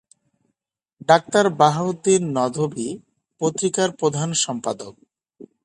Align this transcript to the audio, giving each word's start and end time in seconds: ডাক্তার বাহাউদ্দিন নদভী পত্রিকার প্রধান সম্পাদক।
ডাক্তার 1.09 1.45
বাহাউদ্দিন 1.59 2.21
নদভী 2.37 2.89
পত্রিকার 3.41 3.89
প্রধান 3.91 4.29
সম্পাদক। 4.43 4.93